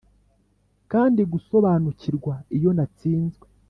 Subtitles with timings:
[0.91, 3.45] kandi gusobanukirwa iyo natsinzwe.